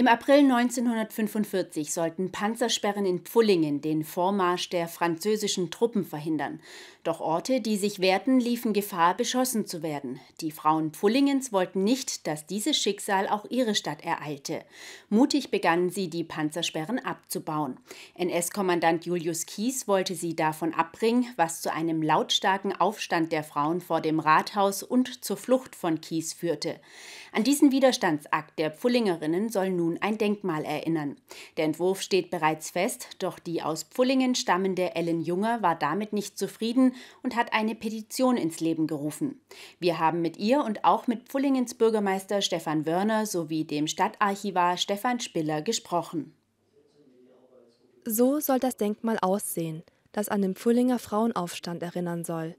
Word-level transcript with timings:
Im 0.00 0.08
April 0.08 0.50
1945 0.50 1.92
sollten 1.92 2.32
Panzersperren 2.32 3.04
in 3.04 3.18
Pfullingen 3.18 3.82
den 3.82 4.02
Vormarsch 4.02 4.70
der 4.70 4.88
französischen 4.88 5.70
Truppen 5.70 6.06
verhindern. 6.06 6.60
Doch 7.04 7.20
Orte, 7.20 7.60
die 7.60 7.76
sich 7.76 8.00
wehrten, 8.00 8.40
liefen 8.40 8.72
Gefahr, 8.72 9.14
beschossen 9.14 9.66
zu 9.66 9.82
werden. 9.82 10.18
Die 10.40 10.52
Frauen 10.52 10.92
Pfullingens 10.92 11.52
wollten 11.52 11.84
nicht, 11.84 12.26
dass 12.26 12.46
dieses 12.46 12.78
Schicksal 12.78 13.28
auch 13.28 13.44
ihre 13.50 13.74
Stadt 13.74 14.02
ereilte. 14.02 14.64
Mutig 15.10 15.50
begannen 15.50 15.90
sie, 15.90 16.08
die 16.08 16.24
Panzersperren 16.24 16.98
abzubauen. 16.98 17.76
NS-Kommandant 18.14 19.04
Julius 19.04 19.44
Kies 19.44 19.86
wollte 19.86 20.14
sie 20.14 20.34
davon 20.34 20.72
abbringen, 20.72 21.26
was 21.36 21.60
zu 21.60 21.72
einem 21.72 22.02
lautstarken 22.02 22.74
Aufstand 22.74 23.32
der 23.32 23.44
Frauen 23.44 23.82
vor 23.82 24.00
dem 24.00 24.18
Rathaus 24.18 24.82
und 24.82 25.22
zur 25.22 25.36
Flucht 25.36 25.76
von 25.76 26.00
Kies 26.00 26.32
führte. 26.32 26.80
An 27.32 27.44
diesen 27.44 27.70
Widerstandsakt 27.70 28.58
der 28.58 28.70
Pfullingerinnen 28.70 29.50
soll 29.50 29.70
nun 29.70 29.89
ein 30.00 30.18
Denkmal 30.18 30.64
erinnern. 30.64 31.16
Der 31.56 31.64
Entwurf 31.64 32.02
steht 32.02 32.30
bereits 32.30 32.70
fest, 32.70 33.08
doch 33.18 33.38
die 33.38 33.62
aus 33.62 33.84
Pfullingen 33.84 34.34
stammende 34.34 34.94
Ellen 34.94 35.20
Junger 35.20 35.62
war 35.62 35.76
damit 35.76 36.12
nicht 36.12 36.38
zufrieden 36.38 36.94
und 37.22 37.36
hat 37.36 37.52
eine 37.52 37.74
Petition 37.74 38.36
ins 38.36 38.60
Leben 38.60 38.86
gerufen. 38.86 39.40
Wir 39.78 39.98
haben 39.98 40.22
mit 40.22 40.36
ihr 40.36 40.62
und 40.64 40.84
auch 40.84 41.06
mit 41.06 41.28
Pfullingens 41.28 41.74
Bürgermeister 41.74 42.42
Stefan 42.42 42.86
Wörner 42.86 43.26
sowie 43.26 43.64
dem 43.64 43.86
Stadtarchivar 43.86 44.76
Stefan 44.76 45.20
Spiller 45.20 45.62
gesprochen. 45.62 46.34
So 48.04 48.40
soll 48.40 48.58
das 48.58 48.76
Denkmal 48.76 49.18
aussehen, 49.20 49.82
das 50.12 50.28
an 50.28 50.42
den 50.42 50.54
Pfullinger 50.54 50.98
Frauenaufstand 50.98 51.82
erinnern 51.82 52.24
soll. 52.24 52.56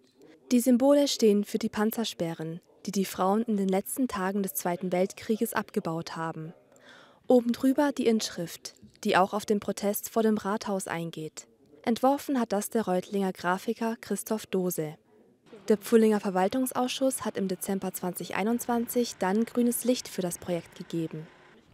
Die 0.51 0.59
Symbole 0.59 1.07
stehen 1.07 1.43
für 1.45 1.57
die 1.57 1.69
Panzersperren, 1.69 2.59
die 2.85 2.91
die 2.91 3.05
Frauen 3.05 3.43
in 3.43 3.57
den 3.57 3.69
letzten 3.69 4.07
Tagen 4.07 4.43
des 4.43 4.53
Zweiten 4.53 4.91
Weltkrieges 4.91 5.53
abgebaut 5.53 6.15
haben. 6.15 6.53
Oben 7.31 7.53
drüber 7.53 7.93
die 7.93 8.07
Inschrift, 8.07 8.73
die 9.05 9.15
auch 9.15 9.33
auf 9.33 9.45
den 9.45 9.61
Protest 9.61 10.09
vor 10.09 10.21
dem 10.21 10.37
Rathaus 10.37 10.87
eingeht. 10.87 11.47
Entworfen 11.81 12.37
hat 12.37 12.51
das 12.51 12.69
der 12.69 12.81
Reutlinger 12.81 13.31
Grafiker 13.31 13.95
Christoph 14.01 14.47
Dose. 14.47 14.97
Der 15.69 15.77
Pfullinger 15.77 16.19
Verwaltungsausschuss 16.19 17.23
hat 17.23 17.37
im 17.37 17.47
Dezember 17.47 17.93
2021 17.93 19.15
dann 19.17 19.45
grünes 19.45 19.85
Licht 19.85 20.09
für 20.09 20.21
das 20.21 20.39
Projekt 20.39 20.75
gegeben. 20.75 21.25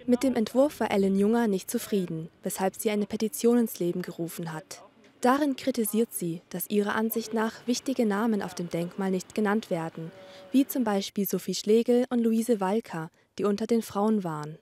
Mit 0.06 0.22
dem 0.22 0.36
Entwurf 0.36 0.80
war 0.80 0.92
Ellen 0.92 1.18
Junger 1.18 1.48
nicht 1.48 1.72
zufrieden, 1.72 2.30
weshalb 2.44 2.76
sie 2.76 2.92
eine 2.92 3.08
Petition 3.08 3.58
ins 3.58 3.80
Leben 3.80 4.03
gerufen 4.03 4.53
hat. 4.53 4.84
Darin 5.22 5.56
kritisiert 5.56 6.14
sie, 6.14 6.44
dass 6.52 6.70
ihrer 6.70 6.94
Ansicht 6.94 7.34
nach 7.34 7.66
wichtige 7.66 8.06
Namen 8.06 8.44
auf 8.44 8.53
dem 8.53 8.70
Denkmal 8.70 9.09
nicht 9.09 9.34
genannt 9.34 9.72
werden, 9.72 10.12
wie 10.52 10.68
zum 10.68 10.84
Beispiel 10.84 11.28
Sophie 11.28 11.56
Schlegel 11.56 12.06
und 12.12 12.20
Luise 12.20 12.59
Walker, 12.59 13.09
die 13.40 13.46
unter 13.46 13.66
den 13.66 13.81
Frauen 13.81 14.24
waren. 14.24 14.59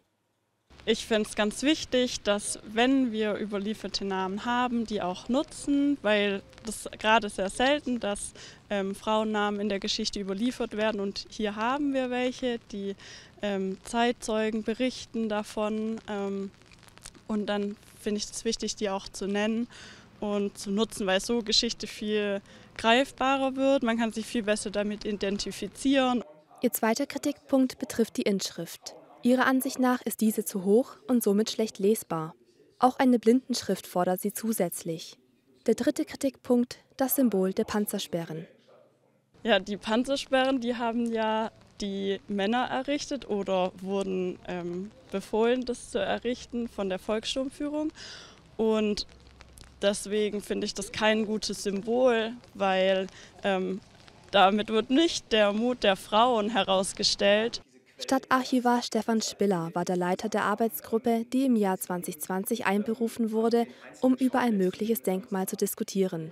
Ich 0.88 1.08
finde 1.08 1.28
es 1.28 1.36
ganz 1.36 1.64
wichtig, 1.64 2.22
dass 2.22 2.59
wenn 2.64 3.11
wir 3.11 3.36
überlieferte 3.39 4.05
Namen 4.05 4.45
haben, 4.45 4.86
die 4.86 5.02
auch 5.02 5.30
nutzen, 5.30 5.97
weil 6.03 6.44
das 6.64 6.88
gerade 7.00 7.30
sehr 7.30 7.50
selten, 7.50 8.00
dass 8.00 8.33
ähm, 8.69 8.94
Frauennamen 8.94 9.59
in 9.59 9.67
der 9.67 9.80
Geschichte 9.80 10.19
überliefert 10.19 10.78
werden 10.78 11.00
und 11.00 11.25
hier 11.28 11.56
haben 11.56 11.95
wir 11.95 12.11
welche, 12.11 12.59
die 12.72 12.95
ähm, 13.41 13.80
Zeitzeugen 13.83 14.61
berichten 14.61 15.28
davon 15.28 16.00
ähm, 16.08 16.52
und 17.28 17.47
dann 17.47 17.75
finde 18.00 18.19
ich 18.19 18.25
es 18.25 18.45
wichtig, 18.45 18.75
die 18.75 18.91
auch 18.91 19.09
zu 19.09 19.25
nennen 19.25 19.67
und 20.19 20.56
zu 20.56 20.69
nutzen, 20.69 21.08
weil 21.08 21.19
so 21.19 21.39
Geschichte 21.39 21.88
viel 21.88 22.41
greifbarer 22.78 23.56
wird. 23.56 23.81
Man 23.81 23.97
kann 23.97 24.11
sich 24.13 24.28
viel 24.28 24.44
besser 24.44 24.69
damit 24.69 25.03
identifizieren. 25.03 26.23
Ihr 26.61 26.72
zweiter 26.72 27.08
Kritikpunkt 27.08 27.80
betrifft 27.80 28.17
die 28.17 28.22
Inschrift. 28.22 28.95
Ihrer 29.26 29.48
Ansicht 29.48 29.80
nach 29.80 30.04
ist 30.04 30.22
diese 30.22 30.45
zu 30.45 30.66
hoch 30.66 30.98
und 31.08 31.23
somit 31.23 31.50
schlecht 31.50 31.80
lesbar. 31.80 32.36
Auch 32.78 33.00
eine 33.00 33.18
Blindenschrift 33.18 33.88
fordert 33.88 34.22
sie 34.22 34.34
zusätzlich. 34.34 35.18
Der 35.66 35.73
dritte 35.73 36.06
Kritikpunkt, 36.06 36.78
das 36.95 37.16
Symbol 37.16 37.52
der 37.52 37.64
Panzersperren. 37.64 38.46
Ja, 39.41 39.58
die 39.58 39.78
Panzersperren, 39.78 40.62
die 40.62 40.75
haben 40.75 41.12
ja 41.12 41.52
die 41.81 42.22
Männer 42.28 42.66
errichtet 42.66 43.28
oder 43.28 43.72
wurden 43.81 44.38
ähm, 44.47 44.91
befohlen, 45.09 45.66
das 45.66 45.90
zu 45.90 45.97
errichten 45.97 46.68
von 46.68 46.90
der 46.90 47.00
Volkssturmführung. 47.00 47.91
Und 48.58 49.08
Deswegen 49.81 50.41
finde 50.41 50.66
ich 50.66 50.74
das 50.74 50.91
kein 50.91 51.25
gutes 51.25 51.64
Symbol, 51.64 52.31
weil 52.53 53.08
ähm, 53.44 53.81
damit 54.31 54.69
wird 54.69 54.90
nicht 54.90 55.31
der 55.31 55.52
Mut 55.53 55.84
der 55.84 55.96
Frauen 55.96 56.50
herausgestellt. 56.50 57.62
Stadtarchivar 58.05 58.83
Stefan 58.83 59.19
Spiller 59.19 59.71
war 59.73 59.83
der 59.83 59.97
Leiter 59.97 60.29
der 60.29 60.43
Arbeitsgruppe, 60.43 61.25
die 61.33 61.45
im 61.45 61.55
Jahr 61.55 61.79
2020 61.79 62.67
einberufen 62.67 63.31
wurde, 63.31 63.66
um 63.99 64.13
über 64.13 64.38
ein 64.38 64.57
mögliches 64.57 65.01
Denkmal 65.01 65.47
zu 65.47 65.55
diskutieren. 65.55 66.31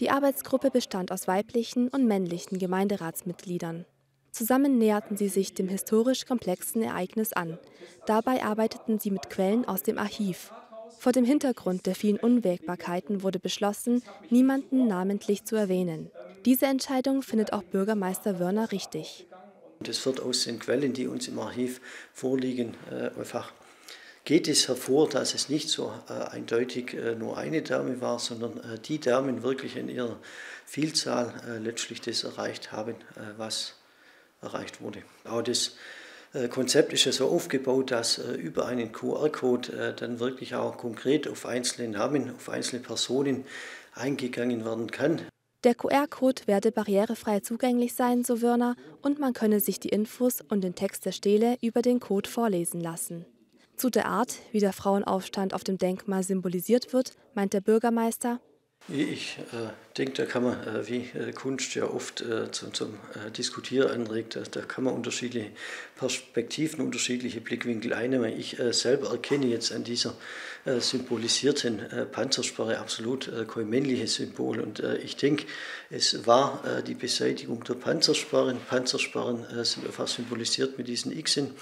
Die 0.00 0.08
Arbeitsgruppe 0.08 0.70
bestand 0.70 1.12
aus 1.12 1.28
weiblichen 1.28 1.88
und 1.88 2.06
männlichen 2.06 2.58
Gemeinderatsmitgliedern. 2.58 3.84
Zusammen 4.32 4.78
näherten 4.78 5.18
sie 5.18 5.28
sich 5.28 5.52
dem 5.52 5.68
historisch 5.68 6.24
komplexen 6.24 6.82
Ereignis 6.82 7.34
an. 7.34 7.58
Dabei 8.06 8.42
arbeiteten 8.42 8.98
sie 8.98 9.10
mit 9.10 9.28
Quellen 9.28 9.68
aus 9.68 9.82
dem 9.82 9.98
Archiv. 9.98 10.54
Vor 10.98 11.12
dem 11.12 11.26
Hintergrund 11.26 11.84
der 11.84 11.96
vielen 11.96 12.18
Unwägbarkeiten 12.18 13.22
wurde 13.22 13.40
beschlossen, 13.40 14.02
niemanden 14.30 14.86
namentlich 14.86 15.44
zu 15.44 15.54
erwähnen. 15.54 16.10
Diese 16.46 16.64
Entscheidung 16.64 17.20
findet 17.20 17.52
auch 17.52 17.62
Bürgermeister 17.62 18.40
Wörner 18.40 18.72
richtig. 18.72 19.26
Das 19.82 20.04
wird 20.04 20.20
aus 20.20 20.44
den 20.44 20.58
Quellen, 20.58 20.92
die 20.92 21.06
uns 21.06 21.26
im 21.26 21.38
Archiv 21.38 21.80
vorliegen, 22.12 22.76
äh, 22.90 23.18
einfach 23.18 23.50
geht 24.26 24.46
es 24.46 24.68
hervor, 24.68 25.08
dass 25.08 25.32
es 25.32 25.48
nicht 25.48 25.70
so 25.70 25.90
äh, 26.10 26.12
eindeutig 26.12 26.92
äh, 26.92 27.14
nur 27.14 27.38
eine 27.38 27.62
Dame 27.62 28.02
war, 28.02 28.18
sondern 28.18 28.60
die 28.84 29.00
Damen 29.00 29.42
wirklich 29.42 29.76
in 29.76 29.88
ihrer 29.88 30.18
Vielzahl 30.66 31.60
letztlich 31.64 32.00
das 32.00 32.22
erreicht 32.22 32.70
haben, 32.70 32.94
was 33.36 33.74
erreicht 34.40 34.80
wurde. 34.80 35.02
Auch 35.24 35.42
das 35.42 35.72
Konzept 36.50 36.92
ist 36.92 37.06
ja 37.06 37.10
so 37.10 37.28
aufgebaut, 37.28 37.90
dass 37.90 38.18
über 38.18 38.66
einen 38.66 38.92
QR-Code 38.92 39.96
dann 39.98 40.20
wirklich 40.20 40.54
auch 40.54 40.78
konkret 40.78 41.26
auf 41.26 41.46
einzelne 41.46 41.88
Namen, 41.88 42.32
auf 42.36 42.48
einzelne 42.48 42.82
Personen 42.82 43.44
eingegangen 43.94 44.64
werden 44.64 44.92
kann. 44.92 45.22
Der 45.62 45.74
QR-Code 45.74 46.46
werde 46.46 46.72
barrierefrei 46.72 47.40
zugänglich 47.40 47.94
sein, 47.94 48.24
so 48.24 48.40
Wörner, 48.40 48.76
und 49.02 49.18
man 49.18 49.34
könne 49.34 49.60
sich 49.60 49.78
die 49.78 49.90
Infos 49.90 50.40
und 50.40 50.64
den 50.64 50.74
Text 50.74 51.04
der 51.04 51.12
Stele 51.12 51.58
über 51.60 51.82
den 51.82 52.00
Code 52.00 52.30
vorlesen 52.30 52.80
lassen. 52.80 53.26
Zu 53.76 53.90
der 53.90 54.06
Art, 54.06 54.36
wie 54.52 54.60
der 54.60 54.72
Frauenaufstand 54.72 55.52
auf 55.52 55.62
dem 55.62 55.76
Denkmal 55.76 56.22
symbolisiert 56.22 56.94
wird, 56.94 57.12
meint 57.34 57.52
der 57.52 57.60
Bürgermeister, 57.60 58.40
ich 58.92 59.38
äh, 59.52 59.70
denke, 59.96 60.14
da 60.14 60.26
kann 60.26 60.42
man, 60.42 60.66
äh, 60.66 60.88
wie 60.88 61.10
äh, 61.16 61.32
Kunst 61.32 61.74
ja 61.74 61.84
oft 61.84 62.22
äh, 62.22 62.50
zum, 62.50 62.74
zum 62.74 62.94
äh, 63.14 63.30
Diskutieren 63.30 63.90
anregt, 63.90 64.38
da 64.50 64.60
kann 64.62 64.84
man 64.84 64.94
unterschiedliche 64.94 65.50
Perspektiven, 65.96 66.84
unterschiedliche 66.84 67.40
Blickwinkel 67.40 67.92
einnehmen. 67.92 68.36
Ich 68.36 68.58
äh, 68.58 68.72
selber 68.72 69.10
erkenne 69.10 69.46
jetzt 69.46 69.72
an 69.72 69.84
dieser 69.84 70.14
symbolisierten 70.66 71.80
Panzersperre 72.12 72.80
absolut 72.80 73.32
kein 73.48 73.70
männliches 73.70 74.16
Symbol. 74.16 74.60
Und 74.60 74.80
ich 75.02 75.16
denke, 75.16 75.46
es 75.88 76.26
war 76.26 76.82
die 76.86 76.92
Beseitigung 76.92 77.64
der 77.64 77.74
Panzersperren. 77.76 78.58
Panzersperren 78.68 79.46
sind 79.64 79.86
einfach 79.86 80.06
symbolisiert 80.06 80.76
mit 80.76 80.86
diesen 80.86 81.16
Xen. 81.24 81.52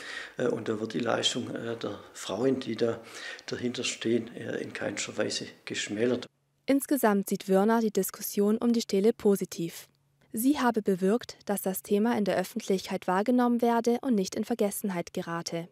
und 0.50 0.68
da 0.68 0.80
wird 0.80 0.94
die 0.94 0.98
Leistung 0.98 1.46
der 1.52 2.00
Frauen, 2.12 2.58
die 2.58 2.74
da 2.74 3.00
dahinter 3.46 3.84
stehen, 3.84 4.34
in 4.34 4.72
keinster 4.72 5.16
Weise 5.16 5.46
geschmälert. 5.64 6.26
Insgesamt 6.70 7.30
sieht 7.30 7.48
Wörner 7.48 7.80
die 7.80 7.90
Diskussion 7.90 8.58
um 8.58 8.74
die 8.74 8.82
Stele 8.82 9.14
positiv. 9.14 9.88
Sie 10.34 10.60
habe 10.60 10.82
bewirkt, 10.82 11.38
dass 11.46 11.62
das 11.62 11.82
Thema 11.82 12.18
in 12.18 12.26
der 12.26 12.36
Öffentlichkeit 12.36 13.06
wahrgenommen 13.06 13.62
werde 13.62 13.96
und 14.02 14.14
nicht 14.14 14.34
in 14.34 14.44
Vergessenheit 14.44 15.14
gerate. 15.14 15.68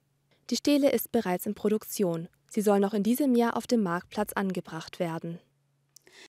Die 0.49 0.57
Stele 0.57 0.91
ist 0.91 1.13
bereits 1.13 1.45
in 1.45 1.55
Produktion. 1.55 2.29
Sie 2.49 2.63
soll 2.63 2.81
noch 2.81 2.95
in 2.95 3.03
diesem 3.03 3.35
Jahr 3.35 3.59
auf 3.59 3.67
dem 3.67 3.83
Marktplatz 3.83 4.33
angebracht 4.33 4.99
werden 4.99 5.39